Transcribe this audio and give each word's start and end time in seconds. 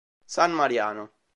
San 0.25 0.49
Mariano 0.51 1.13